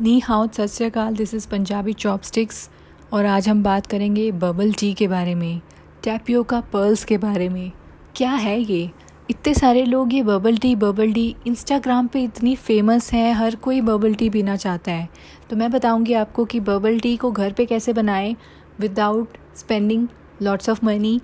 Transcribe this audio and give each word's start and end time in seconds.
नी 0.00 0.18
how 0.18 0.46
सत 0.46 0.66
श्रीकाल 0.66 1.16
this 1.16 1.34
is 1.34 1.46
Punjabi 1.48 1.92
chopsticks 1.92 2.70
और 3.12 3.26
आज 3.26 3.48
हम 3.48 3.62
बात 3.62 3.86
करेंगे 3.86 4.30
बबल 4.32 4.72
टी 4.72 4.92
के 4.94 5.08
बारे 5.08 5.34
में 5.34 5.60
टैपियो 6.04 6.42
का 6.42 6.60
पर्ल्स 6.60 7.04
के 7.04 7.18
बारे 7.18 7.48
में। 7.48 7.72
क्या 8.16 8.30
है 8.30 8.58
ये? 8.60 8.90
इतने 9.30 9.54
सारे 9.54 9.84
लोग 9.84 10.14
ये 10.14 10.22
bubble 10.22 10.56
tea 10.56 10.74
bubble 10.76 11.12
tea 11.12 11.36
Instagram 11.46 12.06
पे 12.06 12.22
इतनी 12.24 12.54
फ़ेमस 12.56 13.12
है, 13.12 13.32
हर 13.32 13.56
कोई 13.56 13.80
बबल 13.80 14.14
टी 14.14 14.30
पीना 14.30 14.56
चाहता 14.56 14.92
है। 14.92 15.08
तो 15.50 15.56
मैं 15.56 15.70
बताऊँगी 15.70 16.14
आपको 16.14 16.44
कि 16.44 16.60
बबल 16.60 16.98
टी 17.00 17.16
को 17.16 17.30
घर 17.30 17.52
पे 17.52 17.66
कैसे 17.66 17.92
बनाएँ 17.92 18.36
without 18.80 19.36
spending 19.56 20.08
lots 20.42 20.68
of 20.68 20.84
money 20.84 21.20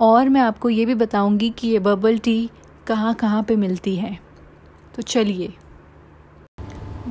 और 0.00 0.28
मैं 0.28 0.40
आपको 0.40 0.70
ये 0.70 0.86
भी 0.86 0.94
बताऊँगी 0.94 1.50
कि 1.50 1.68
ये 1.68 1.78
बबल 1.78 2.18
टी 2.18 2.50
कहाँ 2.86 3.14
कहाँ 3.14 3.42
पे 3.42 3.56
मिलती 3.56 3.96
है। 3.96 4.18
तो 4.96 5.02
चलिए 5.02 5.52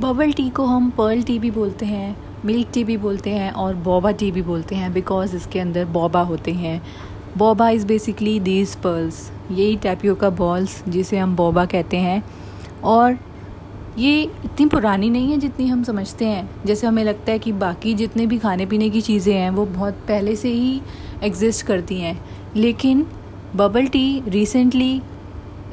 बबल 0.01 0.31
टी 0.31 0.49
को 0.49 0.63
हम 0.65 0.89
पर्ल 0.89 1.21
टी 1.21 1.37
भी 1.39 1.49
बोलते 1.51 1.85
हैं 1.85 2.15
मिल्क 2.45 2.67
टी 2.73 2.83
भी 2.83 2.95
बोलते 2.97 3.29
हैं 3.29 3.51
और 3.53 3.73
बोबा 3.77 4.11
टी 4.11 4.31
भी 4.31 4.41
बोलते 4.41 4.75
हैं 4.75 4.91
बिकॉज़ 4.93 5.35
इसके 5.35 5.59
अंदर 5.59 5.85
बोबा 5.87 6.21
होते 6.21 6.51
हैं। 6.53 6.81
Boba 7.37 7.69
is 7.69 7.85
basically 7.87 8.39
these 8.39 8.75
pearls 8.75 9.19
यही 9.51 9.75
टैपियो 9.77 10.15
का 10.15 10.29
बॉल्स 10.29 10.81
जिसे 10.87 11.17
हम 11.17 11.35
बोबा 11.35 11.65
कहते 11.65 11.97
हैं। 11.97 12.23
और 12.83 13.17
ये 13.97 14.23
इतनी 14.23 14.65
पुरानी 14.65 15.09
नहीं 15.09 15.31
है 15.31 15.37
जितनी 15.37 15.67
हम 15.67 15.83
समझते 15.83 16.25
हैं। 16.25 16.65
जैसे 16.65 16.87
हमें 16.87 17.03
लगता 17.03 17.31
है 17.31 17.39
कि 17.39 17.51
बाकी 17.57 17.93
जितने 17.93 18.25
भी 18.25 18.37
खाने 18.37 18.65
पीने 18.65 18.89
की 18.89 19.01
चीज़ें 19.01 19.33
हैं, 19.33 19.49
वो 19.49 19.65
बहुत 19.67 20.01
पहले 20.07 20.35
से 20.35 20.49
ही 20.49 20.81
एग्जिस्ट 21.23 21.65
करती 21.65 21.99
हैं। 21.99 22.17
लेकिन 22.55 23.05
बबल 23.55 23.87
टी 23.87 24.23
रिसेंटली 24.27 25.01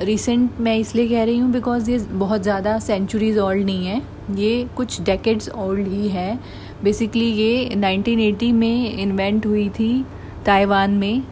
रिसेंट 0.03 0.61
मैं 0.61 0.77
इसलिए 0.77 1.09
कह 1.09 1.25
रही 1.25 1.39
हूँ 1.39 1.51
बिकॉज़ 1.53 1.91
ये 1.91 1.99
बहुत 1.99 2.43
ज़्यादा 2.43 2.79
सेंचुरीज 2.81 3.39
ओल्ड 3.39 3.65
नहीं 3.65 3.87
है। 3.87 4.18
ये 4.31 4.69
कुछ 4.77 5.01
डेकेड्स 5.03 5.49
ओल्ड 5.51 5.87
ही 5.89 6.09
है। 6.09 6.39
बेसिकली 6.85 7.27
ये 7.33 7.69
1980 7.77 8.53
में 8.53 8.93
इन्वेंट 8.93 9.47
हुई 9.47 9.69
थी 9.71 10.05
ताइवान 10.47 10.91
में। 10.91 11.23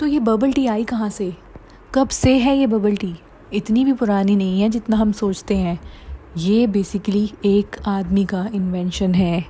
तो 0.00 0.06
ये 0.06 0.20
बबल 0.20 0.52
टी 0.52 0.66
आई 0.66 0.84
कहाँ 0.84 1.08
से? 1.10 1.32
कब 1.94 2.08
से 2.08 2.36
है 2.38 2.56
ये 2.58 2.66
बबल 2.66 2.96
टी 2.96 3.14
इतनी 3.52 3.84
भी 3.84 3.92
पुरानी 3.92 4.36
नहीं 4.36 4.60
है 4.60 4.68
जितना 4.68 4.96
हम 4.96 5.12
सोचते 5.12 5.56
हैं। 5.56 5.78
ये 6.36 6.66
बेसिकली 6.66 7.30
एक 7.44 7.76
आदमी 7.88 8.24
का 8.24 8.46
इन्वेंशन 8.54 9.14
है। 9.14 9.44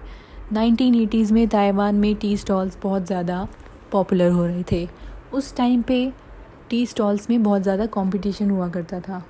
1980s 0.52 1.30
में 1.32 1.46
ताइवान 1.48 1.94
में 1.94 2.14
टी 2.14 2.36
स्टॉल्स 2.36 2.76
बहुत 2.82 3.06
ज़्यादा 3.06 3.46
पॉपुलर 3.92 4.30
हो 4.30 4.44
रहे 4.46 4.62
थे। 4.72 4.88
उस 5.34 5.56
टाइम 5.56 5.82
पे 5.82 6.12
टी 6.70 6.84
स्टॉल्स 6.86 7.30
में 7.30 7.42
बहुत 7.42 7.62
ज़्यादा 7.62 7.86
कंपटीशन 7.86 8.50
हुआ 8.50 8.68
करता 8.68 9.00
था। 9.00 9.24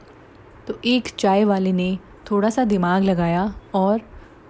तो 0.67 0.79
एक 0.85 1.09
चाय 1.09 1.45
वाले 1.45 1.73
ने 1.73 1.97
थोड़ा 2.31 2.51
सा 2.51 2.65
दिमाग 2.65 3.03
लगाया 3.03 3.53
और 3.75 4.01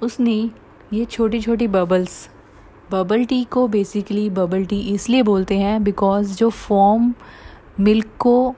उसने 0.03 0.51
ये 0.93 1.05
छोटी 1.05 1.41
छोटी 1.41 1.69
बबल्स 1.69 2.29
बबल 2.91 3.25
टी 3.25 3.45
को 3.45 3.67
बेसिकली 3.69 4.29
बबल 4.31 4.65
टी 4.65 4.81
इसलिए 4.81 5.23
बोलते 5.23 5.59
हैं 5.59 5.83
बिकॉज़ 5.85 6.37
जो 6.37 6.51
फॉर्म 6.51 7.15
मिल्क 7.81 8.07
को 8.19 8.55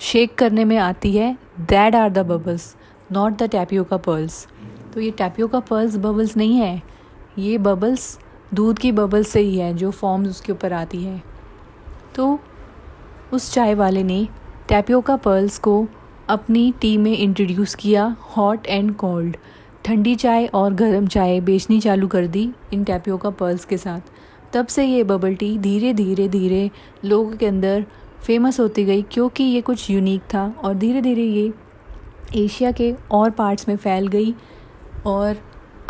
शेक 0.00 0.34
करने 0.34 0.64
में 0.64 0.76
आती 0.78 1.16
है 1.16 1.36
that 1.60 1.94
are 1.94 2.10
the 2.10 2.18
bubbles 2.18 2.74
not 3.12 3.32
the 3.32 3.42
tapioca 3.84 3.96
pearls 3.96 4.46
तो 4.94 5.00
ये 5.00 5.10
टैपियो 5.10 5.48
का 5.48 5.60
पर्ल्स 5.60 5.96
बबल्स 5.96 6.36
नहीं 6.36 6.56
है, 6.56 6.82
ये 7.38 7.58
बबल्स 7.58 8.18
दूध 8.54 8.78
की 8.78 8.92
बबल्स 8.92 9.28
से 9.28 9.40
ही 9.40 9.58
है 9.58 9.74
जो 9.74 9.90
फॉर्म्स 9.90 10.28
उसके 10.28 10.52
ऊपर 10.52 10.72
आती 10.72 11.02
है। 11.04 11.22
तो 12.14 12.38
उस 13.32 13.52
चाय 13.52 13.74
वाले 13.74 14.02
ने 14.02 14.28
टैपियो 14.68 15.00
का 15.00 15.16
पर्ल्स 15.16 15.58
को 15.58 15.86
अपनी 16.28 16.72
टी 16.80 16.96
में 16.96 17.16
इंट्रोड्यूस 17.16 17.74
किया 17.74 18.04
हॉट 18.28 18.66
एंड 18.66 18.94
कोल्ड 18.96 19.36
ठंडी 19.84 20.14
चाय 20.14 20.46
और 20.46 20.74
गर्म 20.74 21.06
चाय 21.06 21.40
बेचनी 21.40 21.80
चालू 21.80 22.06
कर 22.08 22.26
दी 22.26 22.48
इन 22.72 22.84
टैपियो 22.84 23.16
का 23.16 23.30
पर्ल्स 23.30 23.64
के 23.64 23.76
साथ। 23.76 24.00
तब 24.52 24.66
से 24.66 24.84
ये 24.84 25.02
बबल 25.04 25.34
टी 25.34 25.56
धीरे 25.58 25.92
धीरे 25.94 26.28
धीरे 26.28 26.70
लोगों 27.04 27.36
के 27.36 27.46
अंदर 27.46 27.84
फ़ेमस 28.22 28.60
होती 28.60 28.84
गई 28.84 29.02
क्योंकि 29.02 29.44
ये 29.44 29.60
कुछ 29.60 29.88
यूनिक 29.90 30.22
था 30.34 30.46
और 30.64 30.74
धीरे 30.74 31.00
धीरे 31.02 31.22
ये 31.22 31.52
एशिया 32.34 32.70
के 32.72 32.92
और 33.12 33.30
पार्ट्स 33.32 33.68
में 33.68 33.76
फैल 33.76 34.06
गई 34.08 34.34
और 35.06 35.36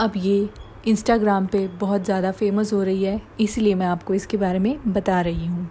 अब 0.00 0.12
ये 0.16 0.48
इंस्टाग्राम 0.86 1.46
पे 1.46 1.66
बहुत 1.80 2.04
ज़्यादा 2.04 2.30
फ़ेमस 2.32 2.72
हो 2.72 2.82
रही 2.82 3.04
है, 3.04 3.20
इसलिए 3.40 3.74
मैं 3.74 3.86
आपको 3.86 4.14
इसके 4.14 4.36
बारे 4.36 4.58
में 4.58 4.78
बता 4.86 5.20
रही 5.20 5.46
हूँ। 5.46 5.68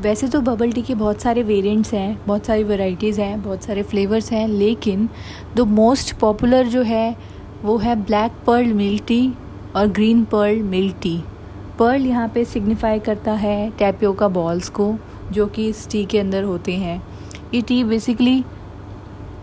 वैसे 0.00 0.28
तो 0.28 0.40
बबल 0.40 0.72
टी 0.72 0.82
के 0.82 0.94
बहुत 0.94 1.20
सारे 1.20 1.42
वेरिएंट्स 1.42 1.92
हैं, 1.94 2.18
बहुत 2.26 2.46
सारी 2.46 2.62
वैरायटीज़ 2.64 3.20
हैं, 3.20 3.42
बहुत 3.42 3.64
सारे 3.64 3.82
फ्लेवर्स 3.82 4.30
हैं, 4.32 4.46
लेकिन 4.48 5.08
द 5.56 5.60
मोस्ट 5.60 6.12
पॉपुलर 6.18 6.66
जो 6.66 6.82
है, 6.82 7.16
वो 7.64 7.76
है 7.78 7.94
ब्लैक 7.96 8.32
पर्ल 8.46 8.72
मिल्क 8.72 9.04
टी 9.08 9.32
और 9.76 9.86
green 9.86 10.24
pearl 10.24 10.62
milk 10.62 10.96
tea 11.02 11.16
pearl 11.78 12.06
यहाँ 12.06 12.28
पे 12.28 12.44
सिग्निफाई 12.44 12.98
करता 12.98 13.32
है 13.32 13.70
टैपियो 13.70 14.12
का 14.12 14.28
बॉल्स 14.28 14.68
को, 14.68 14.94
जो 15.32 15.46
कि 15.46 15.68
इस 15.68 15.88
टी 15.90 16.04
के 16.04 16.18
अंदर 16.18 16.44
होते 16.44 16.72
हैं. 16.72 17.02
ये 17.54 17.60
टी 17.60 17.82
बेसिकली 17.84 18.44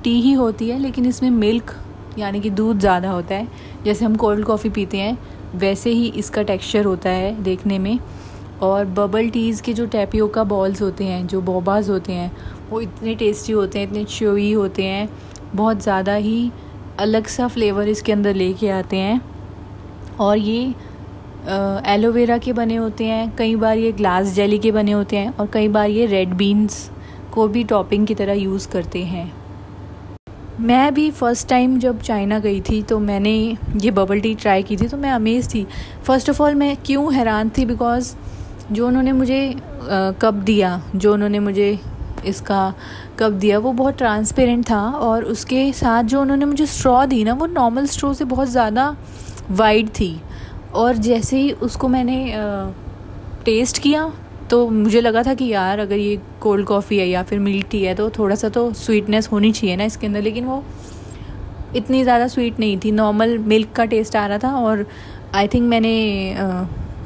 टी 0.03 0.19
ही 0.22 0.34
होती 0.34 0.69
है, 0.69 0.79
लेकिन 0.79 1.06
इसमें 1.06 1.29
मिल्क 1.29 1.75
यानी 2.17 2.40
कि 2.41 2.50
दूध 2.50 2.79
ज़्यादा 2.79 3.09
होता 3.09 3.35
है. 3.35 3.47
जैसे 3.85 4.06
हम 4.06 4.16
कोल्ड 4.16 4.45
कॉफ़ी 4.45 4.69
पीते 4.69 4.97
हैं, 4.97 5.17
वैसे 5.56 5.90
ही 5.90 6.07
इसका 6.07 6.44
टेक्सचर 6.44 6.85
होता 6.85 7.09
है 7.09 7.41
देखने 7.44 7.79
में. 7.79 7.97
और 8.61 8.85
बबल 8.88 9.29
टीज़ 9.29 9.61
के 9.63 9.73
जो 9.73 9.85
टैपियो 9.88 10.27
का 10.27 10.44
बॉल्स 10.44 10.81
होते 10.81 11.03
हैं, 11.03 11.25
जो 11.27 11.41
बोबाज 11.41 11.89
होते 11.89 12.13
हैं, 12.13 12.31
वो 12.69 12.81
इतने 12.81 13.16
टेस्टी 13.16 13.53
होते 13.53 13.79
हैं, 13.79 13.88
इतने 13.88 14.03
चोई 14.05 14.51
होते 14.53 14.83
हैं, 14.83 15.09
बहुत 15.55 15.81
ज़्यादा 15.83 16.13
ही 16.16 16.51
अलग 16.99 17.27
सा 17.27 17.47
फ्लेवर 17.47 17.88
इसके 17.88 18.11
अंदर 18.11 18.35
लेके 18.35 18.69
आते 18.69 18.97
हैं। 18.97 19.19
और 20.19 20.38
ये 20.38 20.73
एलोवेरा 21.88 22.38
के 22.38 22.53
बने 22.53 22.75
होते 22.75 23.05
हैं, 23.05 23.35
कई 23.38 23.55
बार 23.55 23.77
ये 23.77 23.91
ग्लास 23.91 24.33
जेली 24.33 24.59
के 24.59 24.72
बने 24.72 24.91
होते 24.91 25.17
हैं 25.17 25.33
और 25.33 25.47
कई 25.53 25.67
बार 25.67 25.89
ये 25.89 26.05
रेड 26.05 26.33
बीन्स 26.35 26.89
को 27.33 27.47
भी 27.47 27.63
टॉपिंग 27.63 28.07
की 28.07 28.16
तरह 28.16 28.33
यूज़ 28.33 28.67
करते 28.69 29.03
हैं। 29.05 29.31
मैं 30.61 30.93
भी 30.93 31.09
फ़र्स्ट 31.11 31.47
टाइम 31.49 31.78
जब 31.79 32.01
चाइना 32.01 32.39
गई 32.39 32.59
थी 32.61 32.81
तो 32.83 32.99
मैंने 32.99 33.31
ये 33.78 33.91
बबल 33.91 34.19
टी 34.22 34.33
ट्राई 34.35 34.63
की 34.63 34.78
थी 34.78 34.88
तो 34.88 34.97
मैं 34.97 35.11
अमेज़ 35.11 35.49
थी। 35.49 35.66
फ़र्स्ट 36.03 36.29
ऑफ़ 36.29 36.41
ऑल 36.43 36.55
मैं 36.55 36.75
क्यों 36.78 37.13
हैरान 37.13 37.49
थी? 37.57 37.66
बिकॉज़ 37.66 38.13
जो 38.71 38.87
उन्होंने 38.87 39.11
मुझे 39.13 39.55
कप 40.21 40.33
दिया, 40.45 40.81
जो 40.95 41.13
उन्होंने 41.13 41.39
मुझे 41.41 41.77
इसका 42.25 42.73
कप 43.19 43.31
दिया, 43.33 43.59
वो 43.59 43.71
बहुत 43.73 43.97
ट्रांसपेरेंट 43.97 44.65
था 44.69 44.81
और 45.01 45.23
उसके 45.25 45.71
साथ 45.73 46.03
जो 46.05 46.21
उन्होंने 46.21 46.45
मुझे 46.45 46.65
स्ट्रॉ 46.67 47.05
दी 47.05 47.23
ना, 47.23 47.33
वो 47.33 47.45
नॉर्मल 47.47 47.85
स्ट्रॉ 47.87 48.13
से 48.13 48.25
बहुत 48.25 48.47
ज़्यादा 48.49 48.95
वाइड 49.51 49.89
थी। 49.91 50.15
और 50.73 50.97
जैसे 50.99 51.37
ही 51.37 51.51
उसको 51.61 51.87
मैंने 51.89 52.33
टेस्ट 53.45 53.77
किया 53.79 54.11
तो 54.49 54.67
मुझे 54.69 55.01
लगा 55.01 55.23
था 55.23 55.33
कि 55.33 55.45
यार, 55.47 55.79
अगर 55.79 55.97
ये 55.97 56.19
कोल्ड 56.41 56.65
कॉफ़ी 56.67 56.97
है 56.97 57.07
या 57.07 57.23
फिर 57.23 57.39
मिल्क 57.39 57.67
टी 57.71 57.81
है 57.83 57.95
तो 57.95 58.09
थोड़ा 58.09 58.35
सा 58.35 58.49
तो 58.49 58.71
स्वीटनेस 58.75 59.29
होनी 59.31 59.51
चाहिए 59.51 59.75
ना 59.75 59.83
इसके 59.83 60.07
अंदर, 60.07 60.21
लेकिन 60.21 60.45
वो 60.45 60.63
इतनी 61.75 62.03
ज़्यादा 62.03 62.27
स्वीट 62.27 62.59
नहीं 62.59 62.77
थी। 62.77 62.91
नॉर्मल 62.91 63.37
मिल्क 63.37 63.71
का 63.75 63.85
टेस्ट 63.85 64.15
आ 64.15 64.25
रहा 64.27 64.37
था 64.37 64.53
और 64.57 64.85
आई 65.35 65.47
थिंक 65.47 65.67
मैंने 65.69 65.93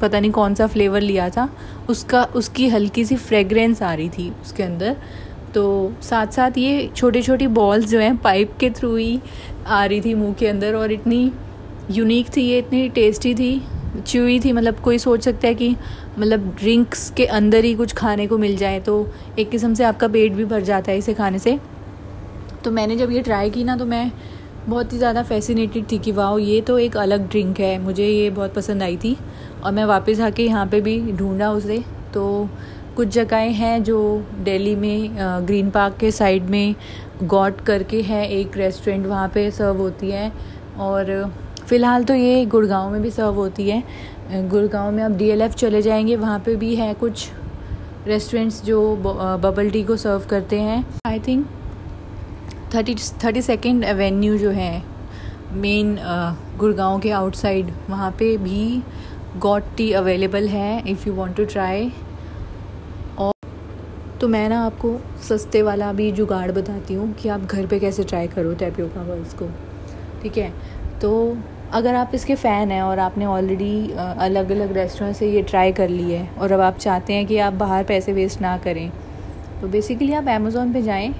पता 0.02 0.20
नहीं 0.20 0.32
कौन 0.32 0.56
सा 0.56 0.68
फ्लेवर 0.68 1.02
लिया 1.02 1.30
था, 1.30 1.50
उसका, 1.90 2.24
उसकी 2.26 2.68
हल्की 2.70 3.06
सी 3.06 3.16
फ्रेगरेंस 3.18 3.82
आ 3.84 3.94
रही 3.94 4.10
थी 4.10 4.30
उसके 4.42 4.64
अंदर। 4.64 4.96
तो 5.54 5.92
साथ 6.04 6.28
साथ 6.28 6.58
ये 6.58 6.90
छोटी 6.96 7.22
छोटी 7.22 7.48
बॉल्स 7.50 7.86
जो 7.90 8.00
हैं 8.00 8.16
पाइप 8.18 8.58
के 8.60 8.70
थ्रू 8.72 8.96
ही 8.96 9.20
आ 9.68 9.84
रही 9.86 10.02
थी 10.02 10.14
मुँह 10.14 10.34
के 10.34 10.48
अंदर 10.48 10.76
और 10.76 10.92
इतनी 10.92 11.32
यूनिक 11.92 12.36
थी 12.38 12.42
ये, 12.42 12.58
इतनी 12.60 12.88
टेस्टी 12.90 13.34
थी 13.36 13.62
च्यूई 13.98 14.40
थी। 14.40 14.52
मतलब 14.52 14.80
कोई 14.80 14.98
सोच 15.00 15.24
सकता 15.24 15.48
है 15.48 15.56
कि 15.56 15.76
मतलब 16.20 16.54
ड्रिंक्स 16.56 17.10
के 17.18 17.26
अंदर 17.28 17.64
ही 17.64 17.74
कुछ 17.76 17.94
खाने 17.94 18.26
को 18.28 18.38
मिल 18.38 18.56
जाए 18.58 18.80
तो 18.80 18.96
एक 19.40 19.50
किस्म 19.50 19.74
से 19.74 19.84
आपका 19.84 20.08
पेट 20.08 20.34
भी 20.34 20.46
भर 20.46 20.62
जाता 20.64 20.92
है 20.92 20.98
इसे 20.98 21.14
खाने 21.14 21.40
से। 21.40 21.58
तो 22.64 22.72
मैंने 22.72 22.98
जब 22.98 23.12
ये 23.12 23.22
ट्राई 23.22 23.50
की 23.50 23.64
ना 23.64 23.76
तो 23.78 23.86
मैं 23.86 24.12
बहुत 24.68 24.94
ही 24.94 24.98
ज़्यादा 24.98 25.24
फैसिनेटेड 25.24 25.92
थी 25.92 25.98
कि 26.00 26.12
वाह 26.12 26.38
ये 26.40 26.60
तो 26.62 26.78
एक 26.80 26.98
अलग 26.98 27.28
ड्रिंक 27.30 27.60
है, 27.60 27.78
मुझे 27.80 28.08
ये 28.08 28.30
बहुत 28.30 28.54
पसंद 28.54 28.84
आई 28.84 28.98
थी। 28.98 29.18
और 29.66 29.72
मैं 29.72 29.86
वापस 29.86 30.20
आके 30.22 30.44
यहाँ 30.44 30.66
पे 30.68 30.82
भी 30.82 31.00
ढूंढा 31.12 31.52
उसे। 31.52 31.84
तो 32.14 32.50
कुछ 32.96 33.08
जगहें 33.08 33.54
हैं 33.54 33.84
जो 33.84 34.00
दिल्ली 34.44 34.76
में 34.76 35.16
ग्रीन 35.48 35.70
पार्क 35.70 35.98
के 36.00 36.12
साइड 36.12 36.44
में 36.50 36.76
गॉट 37.24 37.62
करके 37.62 38.02
है, 38.02 38.28
एक 38.30 38.58
रेस्टोरेंट 38.58 39.06
वहाँ 39.08 39.28
पे 39.30 39.50
सर्व 39.52 39.78
होती 39.78 40.12
है। 40.12 40.32
और 40.80 41.34
फ़िलहाल 41.62 42.04
तो 42.04 42.14
ये 42.14 42.46
गुड़गांव 42.46 42.92
में 42.92 43.02
भी 43.02 43.12
सर्व 43.12 43.36
होती 43.36 43.70
है। 43.70 43.84
गुड़गांव 44.50 44.92
में 44.92 45.04
अब 45.04 45.18
डीएलएफ 45.18 45.56
चले 45.56 45.82
जाएँगे, 45.82 46.16
वहाँ 46.16 46.40
पे 46.40 46.56
भी 46.56 46.76
है 46.76 46.94
कुछ 46.94 47.30
रेस्टोरेंट्स 48.08 48.64
जो 48.64 48.96
बबल 48.96 49.70
टी 49.70 49.84
को 49.84 49.96
सर्व 49.98 50.26
करते 50.30 50.60
हैं। 50.60 50.86
I 51.08 51.20
think 51.20 51.48
thirty 52.76 52.96
thirty 53.24 53.42
second 53.42 53.84
avenue 53.84 54.38
जो 54.38 54.50
है 54.52 54.84
मेन 55.54 55.98
गुड़गांव 56.60 57.00
के 57.00 57.12
आउटसाइड 57.12 57.72
वहाँ 57.90 58.12
पे 58.12 58.36
भी 58.38 58.82
गॉट 59.42 59.64
टी 59.78 59.92
अवेलेबल 59.94 60.48
है 60.48 60.82
if 60.90 61.08
you 61.08 61.14
want 61.16 61.36
to 61.38 61.46
try 61.46 61.92
और 63.20 63.32
तो 64.22 64.28
मैं 64.28 64.48
ना 64.50 64.60
आपको 64.66 64.92
सस्ते 65.28 65.62
वाला 65.62 65.92
भी 65.94 66.12
जुगाड़ 66.12 66.52
बताती 66.52 66.94
हूँ 66.94 67.12
कि 67.14 67.30
आप 67.30 67.42
घर 67.42 67.66
पे 67.68 67.80
कैसे 67.80 68.04
ट्राई 68.04 68.28
करो 68.28 68.54
टैपियो 68.54 68.88
का 68.88 69.02
वर्ल्स 69.04 69.34
को। 69.34 69.48
ठीक 70.22 70.38
है? 70.38 70.52
तो 71.02 71.38
अगर 71.74 71.96
आप 71.96 72.12
इसके 72.16 72.36
फ़ैन 72.36 72.72
हैं 72.72 72.82
और 72.82 73.00
आपने 73.00 73.26
ऑलरेडी 73.26 73.92
अलग 73.98 74.52
अलग 74.52 74.72
रेस्टोरेंट 74.72 75.16
से 75.16 75.32
ये 75.32 75.42
ट्राई 75.44 75.72
कर 75.72 75.90
ली 75.90 76.12
है 76.12 76.28
और 76.38 76.52
अब 76.52 76.60
आप 76.60 76.78
चाहते 76.78 77.14
हैं 77.14 77.26
कि 77.28 77.38
आप 77.38 77.54
बाहर 77.54 77.84
पैसे 77.84 78.14
वेस्ट 78.14 78.42
ना 78.42 78.58
करें 78.58 78.90
तो 79.62 79.68
बेसिकली 79.68 80.14
आप 80.14 80.28
अमेज़ोन 80.30 80.74
पे 80.74 80.82
जाएँ 80.82 81.14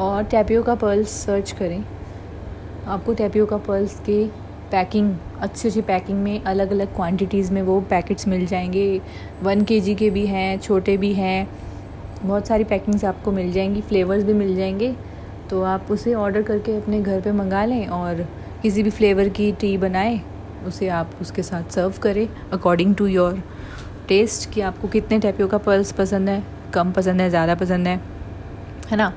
और 0.00 0.22
टैपियो 0.24 0.62
का 0.62 0.74
पर्ल्स 0.74 1.08
सर्च 1.24 1.52
करें। 1.52 1.82
आपको 2.86 3.14
टैपियो 3.14 3.46
का 3.46 3.56
पर्ल्स 3.58 3.98
के 4.00 4.24
पैकिंग 4.70 5.14
अच्छी 5.40 5.68
अच्छी 5.68 5.80
पैकिंग 5.82 6.18
में 6.18 6.42
अलग 6.44 6.70
अलग 6.70 6.94
क्वांटिटीज़ 6.96 7.52
में 7.52 7.60
वो 7.62 7.80
पैकेट्स 7.80 8.28
मिल 8.28 8.46
जाएँगे। 8.46 9.00
वन 9.42 9.64
के 9.64 9.80
जी 9.80 9.94
के 9.94 10.10
भी 10.10 10.26
हैं, 10.26 10.58
छोटे 10.58 10.96
भी 10.96 11.12
हैं। 11.14 11.48
बहुत 12.22 12.46
सारी 12.46 12.64
पैकिंग्स 12.64 13.04
आपको 13.04 13.32
मिल 13.32 13.52
जाएँगी 13.52 13.80
फ्लेवर्स 13.80 14.24
भी 14.24 14.32
मिल 14.34 14.54
जाएँगे। 14.56 14.94
तो 15.50 15.62
आप 15.62 15.86
उसे 15.90 16.14
ऑर्डर 16.14 16.42
करके 16.42 16.76
अपने 16.76 17.00
घर 17.00 17.20
पे 17.20 17.32
मंगा 17.32 17.64
लें 17.64 17.86
और 17.88 18.26
किसी 18.62 18.82
भी 18.82 18.90
फ्लेवर 18.90 19.28
की 19.28 19.50
टी 19.52 19.76
बनाएँ, 19.78 20.20
उसे 20.66 20.88
आप 20.88 21.10
उसके 21.20 21.42
साथ 21.42 21.70
सर्व 21.70 21.94
करें 22.02 22.28
अकॉर्डिंग 22.52 22.94
टू 22.94 23.06
योर 23.06 23.42
टेस्ट 24.08 24.50
कि 24.52 24.60
आपको 24.60 24.88
कितने 24.88 25.18
टैपियो 25.18 25.46
का 25.48 25.58
पर्ल्स 25.58 25.92
पसंद 25.92 26.28
है, 26.28 26.42
कम 26.74 26.92
पसंद 26.92 27.20
है, 27.20 27.28
ज़्यादा 27.30 27.54
पसंद 27.54 27.88
है 27.88 28.00
है 28.90 28.96
ना? 28.96 29.12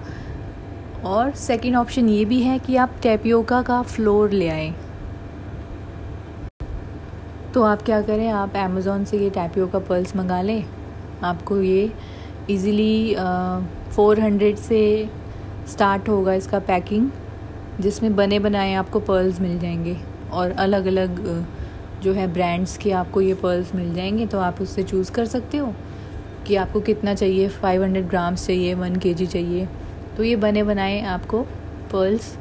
और 1.05 1.31
सेकंड 1.31 1.75
ऑप्शन 1.75 2.09
ये 2.09 2.25
भी 2.25 2.41
है 2.41 2.57
कि 2.59 2.75
आप 2.75 2.95
टैपियोका 3.03 3.61
का 3.61 3.81
फ्लोर 3.81 4.31
ले 4.31 4.47
आएँ। 4.49 4.73
तो 7.53 7.63
आप 7.63 7.81
क्या 7.81 8.01
करें, 8.01 8.27
आप 8.29 8.55
अमेज़ोन 8.57 9.03
से 9.05 9.17
ये 9.17 9.29
टैपियो 9.29 9.65
का 9.67 9.79
पर्ल्स 9.79 10.15
मंगा 10.15 10.41
लें 10.41 10.63
आपको 11.23 11.59
ये 11.61 11.91
इजीली 12.49 13.15
फोर 13.95 14.19
हंड्रेड 14.19 14.57
से 14.57 15.09
स्टार्ट 15.71 16.09
होगा 16.09 16.33
इसका 16.33 16.59
पैकिंग 16.61 17.09
जिसमें 17.79 18.15
बने 18.15 18.39
बनाए 18.39 18.73
आपको 18.73 18.99
पर्ल्स 19.01 19.39
मिल 19.41 19.59
जाएँगे। 19.59 19.97
और 20.31 20.51
अलग 20.51 20.85
अलग 20.85 21.21
जो 22.03 22.13
है 22.13 22.27
ब्रांड्स 22.33 22.77
के 22.77 22.91
आपको 22.93 23.21
ये 23.21 23.33
पर्ल्स 23.43 23.75
मिल 23.75 23.93
जाएँगे 23.95 24.25
तो 24.25 24.39
आप 24.39 24.61
उससे 24.61 24.83
चूज़ 24.83 25.11
कर 25.11 25.25
सकते 25.27 25.57
हो 25.57 25.73
कि 26.47 26.55
आपको 26.55 26.79
कितना 26.81 27.13
चाहिए। 27.13 27.49
500 27.61 28.07
ग्राम्स 28.09 28.47
चाहिए 28.47 28.73
वन 28.73 28.95
के 28.95 29.13
चाहिए। 29.15 29.67
तो 30.17 30.23
ये 30.23 30.35
बने 30.37 30.63
बनाए 30.63 31.01
आपको 31.07 31.41
पर्ल्स 31.93 32.35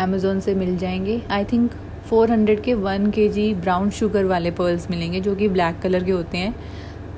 अमेज़ोन 0.00 0.40
से 0.40 0.54
मिल 0.54 0.76
जाएँगे। 0.78 1.22
आई 1.30 1.44
थिंक 1.44 1.72
400 2.10 2.60
के 2.60 2.74
one 2.76 3.10
K 3.10 3.28
G 3.28 3.52
brown 3.54 3.90
sugar 3.90 4.24
वाले 4.24 4.50
पर्ल्स 4.52 4.90
मिलेंगे, 4.90 5.20
जो 5.20 5.34
कि 5.34 5.48
ब्लैक 5.48 5.78
कलर 5.82 6.04
के 6.04 6.12
होते 6.12 6.38
हैं। 6.38 6.54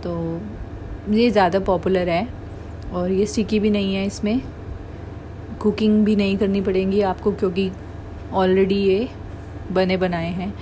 तो 0.03 0.41
ये 1.11 1.31
ज़्यादा 1.31 1.61
पॉपुलर 1.63 2.09
है 2.09 2.29
और 2.93 3.11
ये 3.11 3.27
स्टिकी 3.27 3.61
भी 3.61 3.71
नहीं 3.71 3.95
है 3.95 4.07
इसमें। 4.07 4.41
कुकिंग 5.61 6.05
भी 6.05 6.17
नहीं 6.17 6.37
करनी 6.37 6.61
पड़ेगी 6.61 7.01
आपको, 7.03 7.33
क्योंकि 7.33 7.71
ऑलरेडी 8.33 8.77
ये 8.77 9.09
बने 9.73 9.97
बनाए 9.97 10.31
हैं। 10.33 10.53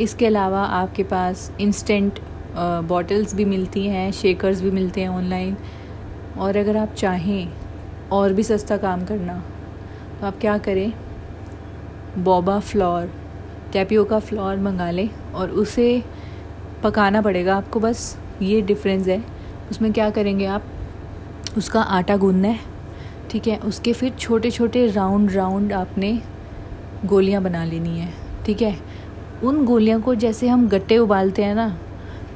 इसके 0.00 0.26
अलावा 0.26 0.62
आपके 0.64 1.02
पास 1.04 1.50
इंस्टेंट 1.60 2.18
बॉटल्स 2.56 3.34
भी 3.34 3.44
मिलती 3.44 3.86
हैं, 3.86 4.10
शेकर्स 4.12 4.60
भी 4.62 4.70
मिलते 4.70 5.00
हैं 5.00 5.08
ऑनलाइन। 5.08 5.56
और 6.38 6.56
अगर 6.56 6.76
आप 6.76 6.94
चाहें 6.94 7.48
और 8.12 8.32
भी 8.32 8.42
सस्ता 8.42 8.76
काम 8.76 9.04
करना 9.04 9.42
तो 10.20 10.26
आप 10.26 10.38
क्या 10.40 10.56
करें? 10.60 10.92
Boba 12.18 12.58
floor. 12.60 13.10
टैपियो 13.74 14.04
का 14.04 14.18
फ्लोर 14.18 14.56
मंगा 14.56 14.90
लें 14.90 15.08
और 15.34 15.50
उसे 15.52 16.02
पकाना 16.82 17.20
पड़ेगा। 17.22 17.56
आपको 17.56 17.80
बस 17.80 18.16
ये 18.42 18.60
डिफरेंस 18.62 19.08
है। 19.08 19.22
उसमें 19.70 19.92
क्या 19.92 20.08
करेंगे 20.10 20.46
आप? 20.46 20.64
उसका 21.56 21.80
आटा 21.80 22.16
गूंदना 22.16 22.48
है, 22.48 22.58
ठीक 23.30 23.46
है? 23.48 23.58
उसके 23.58 23.92
फिर 23.92 24.12
छोटे 24.12 24.50
छोटे 24.50 24.86
राउंड 24.86 25.32
राउंड 25.32 25.72
आपने 25.72 26.20
गोलियाँ 27.04 27.42
बना 27.42 27.64
लेनी 27.64 27.98
है, 27.98 28.12
ठीक 28.46 28.62
है? 28.62 28.76
उन 29.44 29.64
गोलियों 29.64 30.00
को 30.00 30.14
जैसे 30.14 30.48
हम 30.48 30.68
गट्टे 30.68 30.98
उबालते 30.98 31.44
हैं 31.44 31.54
ना, 31.54 31.76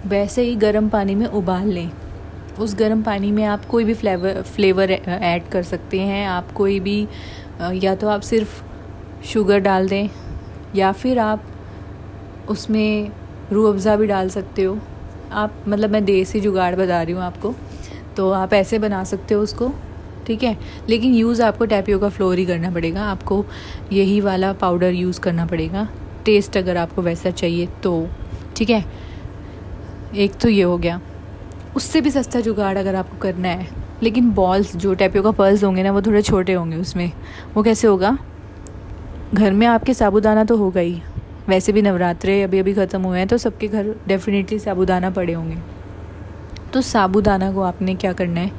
वैसे 0.07 0.43
ही 0.43 0.55
गर्म 0.57 0.89
पानी 0.89 1.15
में 1.15 1.27
उबाल 1.27 1.69
लें। 1.69 1.91
उस 2.61 2.75
गर्म 2.75 3.03
पानी 3.03 3.31
में 3.33 3.45
आप 3.45 3.65
कोई 3.65 3.85
भी 3.85 3.95
फ्लेवर 3.95 4.41
फ्लेवर 4.45 4.91
ऐड 4.91 5.49
कर 5.49 5.63
सकते 5.63 6.01
हैं। 6.01 6.27
आप 6.27 6.53
कोई 6.53 6.81
भी, 6.81 7.07
या 7.75 7.95
तो 7.95 8.09
आप 8.09 8.21
सिर्फ़ 8.21 8.63
शुगर 9.25 9.59
डाल 9.59 9.89
दें 9.89 10.09
या 10.77 10.93
फिर 10.93 11.19
आप 11.19 11.43
उसमें 12.49 13.11
रूह 13.53 13.71
अफ़ज़ा 13.71 13.97
भी 13.97 14.07
डाल 14.07 14.29
सकते 14.29 14.63
हो। 14.63 14.79
आप 15.33 15.65
मतलब 15.69 15.91
मैं 15.91 16.05
देसी 16.05 16.41
जुगाड़ 16.41 16.75
बता 16.77 17.03
रही 17.03 17.15
हूँ 17.15 17.23
आपको 17.23 17.55
तो 18.17 18.31
आप 18.33 18.53
ऐसे 18.55 18.79
बना 18.79 19.03
सकते 19.05 19.35
हो 19.35 19.43
उसको, 19.43 19.71
ठीक 20.27 20.43
है? 20.43 20.57
लेकिन 20.89 21.15
यूज़ 21.15 21.43
आपको 21.43 21.65
टैपियो 21.67 21.99
का 21.99 22.09
फ्लोर 22.09 22.39
ही 22.39 22.47
करना 22.47 22.71
पड़ेगा, 22.71 23.03
आपको 23.03 23.45
यही 23.93 24.21
वाला 24.21 24.53
पाउडर 24.53 24.93
यूज़ 24.93 25.21
करना 25.21 25.47
पड़ेगा। 25.47 25.89
टेस्ट 26.25 26.57
अगर 26.57 26.77
आपको 26.77 27.03
वैसा 27.03 27.31
चाहिए 27.33 27.67
तो 27.83 28.09
ठीक 28.57 28.71
है? 28.71 28.85
एक 30.17 30.37
तो 30.37 30.49
ये 30.49 30.63
हो 30.63 30.79
गया। 30.79 31.01
उससे 31.77 32.01
भी 32.01 32.11
सस्ता 32.11 32.41
जुगाड़ 32.41 32.77
अगर 32.79 32.95
आपको 32.95 33.17
करना 33.19 33.49
है, 33.49 33.69
लेकिन 34.03 34.31
बॉल्स 34.31 34.77
जो 34.77 34.95
टैपियो 34.95 35.23
का 35.23 35.31
पर्ल्स 35.33 35.65
होंगे 35.65 35.83
ना, 35.83 35.93
वो 35.93 36.03
थोड़े 36.03 36.23
छोटे 36.23 36.53
होंगे 36.53 36.77
उसमें। 36.77 37.11
वो 37.55 37.63
कैसे 37.63 37.87
होगा? 37.87 38.17
घर 39.35 39.53
में 39.53 39.67
आपके 39.67 39.95
साबुदाना 39.95 40.45
तो 40.45 40.57
होगा 40.57 40.81
ही। 40.81 41.01
वैसे 41.49 41.73
भी 41.73 41.83
नवरात्रे 41.83 42.43
अभी 42.43 42.59
अभी 42.59 42.73
ख़त्म 42.75 43.03
हुए 43.03 43.19
हैं 43.19 43.27
तो 43.29 43.39
सबके 43.39 43.69
घर 43.69 43.95
डेफिनेटली 44.09 44.59
साबुदाना 44.59 45.11
पड़े 45.11 45.33
होंगे। 45.33 45.57
तो 46.73 46.81
साबुदाना 46.81 47.53
को 47.53 47.63
आपने 47.63 47.95
क्या 47.95 48.13
करना 48.13 48.41
है? 48.41 48.51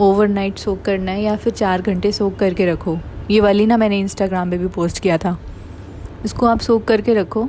ओवरनाइट 0.00 0.58
सोक 0.58 0.82
करना 0.82 1.12
है 1.12 1.22
या 1.22 1.36
फिर 1.36 1.52
चार 1.52 1.82
घंटे 1.82 2.12
सोक 2.12 2.36
करके 2.36 2.66
रखो? 2.66 2.98
ये 3.30 3.40
वाली 3.40 3.66
ना 3.66 3.76
मैंने 3.76 3.98
इंस्टाग्राम 3.98 4.50
पे 4.50 4.58
भी 4.58 4.66
पोस्ट 4.66 4.98
किया 4.98 5.18
था। 5.18 5.38
इसको 6.24 6.46
आप 6.46 6.60
सोक 6.60 6.84
करके 6.84 7.14
रखो। 7.14 7.48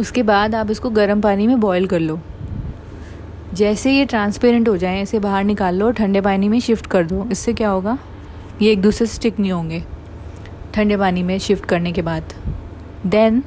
उसके 0.00 0.22
बाद 0.22 0.54
आप 0.54 0.70
इसको 0.70 0.90
गर्म 0.90 1.20
पानी 1.20 1.46
में 1.46 1.60
बॉईल 1.60 1.86
कर 1.86 2.00
लो। 2.00 2.20
जैसे 3.54 3.92
ये 3.92 4.04
ट्रांसपेरेंट 4.04 4.68
हो 4.68 4.76
जाए 4.76 5.02
इसे 5.02 5.18
बाहर 5.18 5.44
निकाल 5.44 5.74
लो 5.74 5.90
ठंडे 5.90 6.20
पानी 6.20 6.48
में 6.48 6.60
शिफ्ट 6.60 6.86
कर 6.86 7.06
दो। 7.06 7.26
इससे 7.32 7.52
क्या 7.52 7.68
होगा? 7.68 7.98
ये 8.62 8.72
एक 8.72 8.82
दूसरे 8.82 9.06
से 9.06 9.14
स्टिक 9.14 9.40
नहीं 9.40 9.52
होंगे। 9.52 9.84
ठंडे 10.78 10.96
पानी 10.96 11.22
में 11.22 11.38
शिफ्ट 11.38 11.64
करने 11.64 11.90
के 11.92 12.02
बाद। 12.02 12.32
देन 13.06 13.42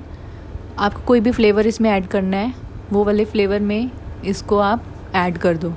आपको 0.80 1.02
कोई 1.08 1.20
भी 1.20 1.32
फ्लेवर 1.32 1.68
इसमें 1.68 1.90
ऐड 1.90 2.08
करना 2.08 2.38
है 2.38 2.54
वो 2.92 3.04
वाले 3.04 3.26
फ्लेवर 3.26 3.60
में 3.60 3.92
इसको 4.26 4.58
आप 4.60 4.86
ऐड 5.16 5.38
कर 5.38 5.58
दो। 5.58 5.74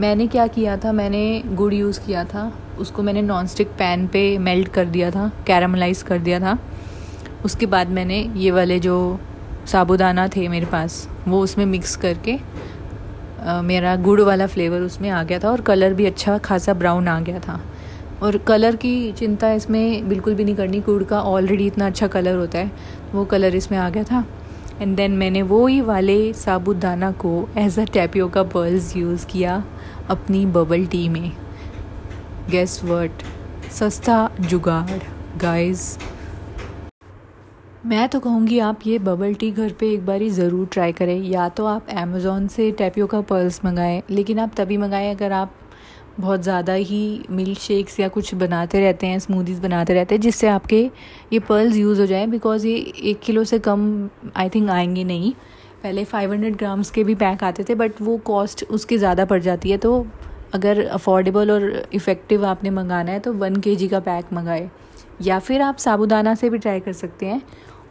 मैंने 0.00 0.26
क्या 0.26 0.46
किया 0.46 0.76
था 0.76 0.92
मैंने 0.92 1.42
गुड़ 1.54 1.72
यूज़ 1.74 2.00
किया 2.06 2.24
था 2.24 2.52
उसको 2.78 3.02
मैंने 3.02 3.22
नॉन 3.22 3.46
स्टिक 3.46 3.68
पैन 3.78 4.06
पे 4.06 4.26
मेल्ट 4.38 4.68
कर 4.68 4.84
दिया 4.86 5.10
था 5.10 5.30
कैरामलाइज 5.46 6.02
कर 6.02 6.18
दिया 6.18 6.40
था। 6.40 6.58
उसके 7.44 7.66
बाद 7.66 7.90
मैंने 7.90 8.22
ये 8.36 8.50
वाले 8.50 8.78
जो 8.80 8.96
साबुदाना 9.72 10.28
थे 10.28 10.48
मेरे 10.48 10.66
पास 10.66 11.08
वो 11.28 11.40
उसमें 11.42 11.66
मिक्स 11.66 11.96
करके 11.96 12.38
आ, 13.42 13.62
मेरा 13.62 13.96
गुड़ 13.96 14.20
वाला 14.20 14.46
फ्लेवर 14.46 14.80
उसमें 14.80 15.10
आ 15.10 15.22
गया 15.22 15.38
था 15.38 15.50
और 15.50 15.60
कलर 15.60 15.94
भी 15.94 16.06
अच्छा 16.06 16.38
खासा 16.38 16.74
ब्राउन 16.74 17.08
आ 17.08 17.20
गया 17.20 17.38
था। 17.38 17.60
और 18.22 18.36
कलर 18.38 18.76
की 18.76 19.12
चिंता 19.12 19.52
इसमें 19.52 20.08
बिल्कुल 20.08 20.34
भी 20.34 20.44
नहीं 20.44 20.54
करनी। 20.56 20.80
कूड़ 20.80 21.02
का 21.04 21.20
ऑलरेडी 21.22 21.66
इतना 21.66 21.86
अच्छा 21.86 22.06
कलर 22.06 22.36
होता 22.36 22.58
है, 22.58 22.70
वो 23.14 23.24
कलर 23.24 23.54
इसमें 23.54 23.78
आ 23.78 23.88
गया 23.90 24.04
था। 24.04 24.24
एंड 24.80 24.96
देन 24.96 25.12
मैंने 25.12 25.42
वो 25.44 25.66
ही 25.66 25.80
वाले 25.80 26.32
साबुदाना 26.34 27.10
को 27.14 27.48
एज 27.58 27.78
अ 27.78 27.84
टैपियो 27.84 28.28
का 28.28 28.42
पर्ल्स 28.44 28.96
यूज़ 28.96 29.26
किया 29.26 29.62
अपनी 30.10 30.44
बबल 30.48 30.86
टी 30.86 31.08
में। 31.08 31.32
गेस 32.50 32.80
वर्ट 32.84 33.22
सस्ता 33.72 34.28
जुगाड़ 34.40 34.98
गाइस 35.38 35.98
मैं 37.86 38.08
तो 38.08 38.20
कहूँगी 38.20 38.58
आप 38.58 38.80
ये 38.86 38.98
बबल 38.98 39.34
टी 39.34 39.50
घर 39.50 39.72
पे 39.80 39.90
एक 39.92 40.06
बार 40.06 40.22
ही 40.22 40.30
ज़रूर 40.30 40.66
ट्राई 40.66 40.92
करें। 40.92 41.20
या 41.22 41.48
तो 41.48 41.66
आप 41.66 41.88
अमेज़ोन 41.96 42.46
से 42.48 42.70
टैपियो 42.72 43.06
का 43.06 43.20
पर्ल्स 43.22 43.60
मंगाएँ, 43.64 44.02
लेकिन 44.10 44.38
आप 44.38 44.54
तभी 44.56 44.76
मंगाएँ 44.76 45.14
अगर 45.14 45.32
आप 45.32 45.52
बहुत 46.18 46.42
ज़्यादा 46.42 46.72
ही 46.72 47.00
मिल्क 47.30 47.58
शेक्स 47.58 47.98
या 48.00 48.08
कुछ 48.08 48.34
बनाते 48.34 48.80
रहते 48.80 49.06
हैं 49.06 49.18
स्मूदीज़ 49.18 49.60
बनाते 49.60 49.94
रहते 49.94 50.14
हैं, 50.14 50.20
जिससे 50.22 50.48
आपके 50.48 50.80
ये 51.32 51.38
पर्ल्स 51.40 51.76
यूज़ 51.76 52.00
हो 52.00 52.06
जाए 52.06 52.26
बिकॉज़ 52.26 52.66
ये 52.66 52.76
एक 53.02 53.20
किलो 53.20 53.44
से 53.44 53.58
कम 53.58 54.08
आई 54.36 54.48
थिंक 54.48 54.70
आएँगे 54.70 55.04
नहीं। 55.04 55.32
पहले 55.82 56.04
500 56.04 56.56
ग्राम्स 56.56 56.90
के 56.90 57.04
भी 57.04 57.14
पैक 57.14 57.44
आते 57.44 57.64
थे 57.64 57.74
बट 57.74 58.00
वो 58.02 58.16
कॉस्ट 58.26 58.64
उसकी 58.70 58.98
ज़्यादा 58.98 59.24
पड़ 59.24 59.40
जाती 59.42 59.70
है 59.70 59.78
तो 59.78 60.06
अगर 60.54 60.84
अफोर्डेबल 60.86 61.50
और 61.50 61.70
इफ़ेक्टिव 61.94 62.44
आपने 62.46 62.70
मंगाना 62.70 63.12
है 63.12 63.20
तो 63.20 63.32
वन 63.34 63.56
के 63.58 63.88
का 63.88 64.00
पैक 64.00 64.32
मंगाए। 64.32 64.70
या 65.22 65.38
फिर 65.38 65.62
आप 65.62 65.76
साबुदाना 65.78 66.34
से 66.34 66.50
भी 66.50 66.58
ट्राई 66.58 66.80
कर 66.80 66.92
सकते 66.94 67.26
हैं, 67.26 67.42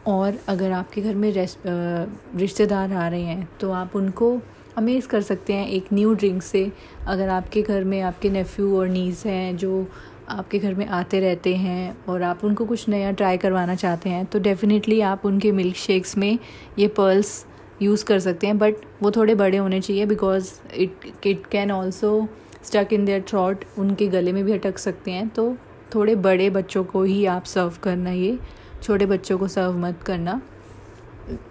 और 0.08 0.38
अगर 0.48 0.72
आपके 0.72 1.02
घर 1.02 1.16
में 1.16 1.32
रिश्तेदार 1.32 2.94
आ 2.94 3.08
रहे 3.08 3.22
हैं 3.22 3.48
तो 3.60 3.72
आप 3.74 3.96
उनको 3.96 4.38
अमेज़ 4.78 5.08
कर 5.08 5.22
सकते 5.22 5.54
हैं 5.54 5.68
एक 5.68 5.86
न्यू 5.94 6.14
ड्रिंक 6.14 6.42
से, 6.44 6.72
अगर 7.08 7.30
आपके 7.30 7.62
घर 7.62 7.84
में 7.84 8.00
आपके 8.02 8.30
नेफ्यू 8.30 8.78
और 8.78 8.88
नीस 8.90 9.26
हैं 9.26 9.56
जो 9.58 9.88
आपके 10.30 10.60
घर 10.60 10.74
में 10.74 10.86
आते 10.88 11.20
रहते 11.20 11.56
हैं 11.56 11.98
और 12.10 12.24
आप 12.24 12.44
उनको 12.46 12.66
कुछ 12.66 12.88
नया 12.90 13.12
ट्राई 13.12 13.38
करवाना 13.38 13.76
चाहते 13.76 14.10
हैं 14.10 14.26
तो 14.26 14.40
डेफ़िनेटली 14.40 15.00
आप 15.04 15.26
उनके 15.26 15.52
मिल्क 15.52 15.76
शेक्स 15.76 16.18
में 16.18 16.38
ये 16.80 16.88
पर्ल्स 16.98 17.46
यूज़ 17.82 18.06
कर 18.06 18.20
सकते 18.20 18.48
हैं 18.48 18.58
बट 18.58 18.76
वो 19.04 19.12
थोड़े 19.12 19.36
बड़े 19.36 19.58
होने 19.58 19.82
चाहिए 19.82 20.06
because 20.06 20.52
it 20.76 21.26
it 21.26 21.46
can 21.46 21.72
also 21.72 22.28
stuck 22.64 22.94
in 22.94 23.06
their 23.06 23.24
throat 23.30 23.66
उनके 23.78 24.08
गले 24.08 24.32
में 24.32 24.44
भी 24.44 24.52
अटक 24.52 24.78
सकते 24.78 25.12
हैं 25.12 25.28
तो 25.30 25.56
थोड़े 25.96 26.16
बड़े 26.18 26.50
बच्चों 26.50 26.84
को 26.84 27.04
ही 27.04 27.26
आप 27.28 27.44
सर्व 27.46 27.74
करना, 27.84 28.12
ये 28.12 28.38
छोटे 28.84 29.06
बच्चों 29.06 29.38
को 29.38 29.48
सर्व 29.48 29.78
मत 29.78 30.02
करना, 30.06 30.42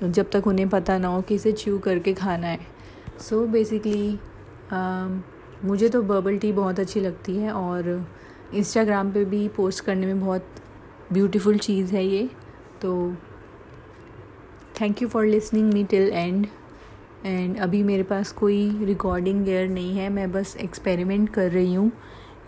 जब 0.02 0.30
तक 0.30 0.46
उन्हें 0.46 0.68
पता 0.68 0.96
ना 0.98 1.08
हो 1.08 1.20
कि 1.22 1.34
इसे 1.34 1.52
च्यू 1.52 1.78
करके 1.78 2.12
खाना 2.14 2.46
है। 2.46 2.73
सो 3.20 3.44
so 3.44 3.50
बेसिकली 3.52 4.18
uh, 4.72 5.20
मुझे 5.64 5.88
तो 5.88 6.02
बर्बल 6.02 6.38
टी 6.38 6.52
बहुत 6.52 6.80
अच्छी 6.80 7.00
लगती 7.00 7.36
है 7.36 7.52
और 7.52 8.06
इंस्टाग्राम 8.54 9.12
पे 9.12 9.24
भी 9.24 9.48
पोस्ट 9.48 9.84
करने 9.84 10.06
में 10.06 10.20
बहुत 10.20 10.46
ब्यूटीफुल 11.12 11.58
चीज़ 11.58 11.94
है 11.94 12.04
ये। 12.06 12.30
तो 12.82 13.14
thank 14.80 15.02
you 15.02 15.08
for 15.08 15.26
listening 15.26 15.72
me 15.72 15.84
till 15.84 16.10
end 16.12 16.46
end 17.26 17.58
अभी 17.58 17.82
मेरे 17.82 18.02
पास 18.02 18.32
कोई 18.32 18.84
रिकॉर्डिंग 18.84 19.44
गेयर 19.44 19.68
नहीं 19.68 19.96
है 19.96 20.08
मैं 20.08 20.32
बस 20.32 20.56
एक्सपेरिमेंट 20.56 21.28
कर 21.30 21.50
रही 21.50 21.74
हूँ 21.74 21.90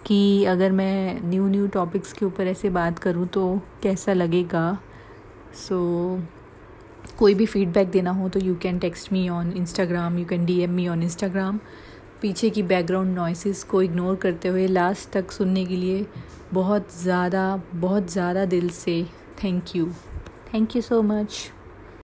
कि 0.07 0.45
अगर 0.45 0.73
मैं 0.73 1.21
न्यू 1.31 1.47
न्यू 1.49 1.67
टॉपिक्स 1.67 2.13
के 2.13 2.25
ऊपर 2.27 2.47
ऐसे 2.47 2.71
बात 2.71 2.99
करूँ 2.99 3.27
तो 3.27 3.61
कैसा 3.83 4.13
लगेगा। 4.13 4.79
सो 5.55 5.77
so, 6.17 6.23
कोई 7.19 7.35
भी 7.35 7.47
फीडबैक 7.47 7.91
देना 7.91 8.11
हो 8.11 8.29
तो 8.29 8.41
you 8.41 8.55
can 8.55 8.79
text 8.79 9.13
me 9.13 9.29
on 9.29 9.53
Instagram 9.53 10.19
you 10.19 10.25
can 10.25 10.45
D 10.45 10.61
M 10.61 10.71
me 10.71 10.89
on 10.89 11.03
Instagram 11.03 11.61
पीछे 12.23 12.51
की 12.51 12.63
बैकग्राउंड 12.63 13.15
नॉइसिस 13.15 13.63
को 13.65 13.83
इग्नोर 13.83 14.17
करते 14.17 14.49
हुए 14.49 14.67
लास्ट 14.67 15.11
तक 15.13 15.31
सुनने 15.31 15.65
के 15.65 15.77
लिए 15.77 16.07
बहुत 16.53 16.95
ज़्यादा 17.03 17.45
बहुत 17.75 18.11
ज़्यादा 18.13 18.45
दिल 18.45 18.69
से 18.71 19.03
thank 19.45 19.77
you 19.77 19.87
thank 20.55 20.77
you 20.77 20.83
so 20.83 21.03
much 21.03 21.51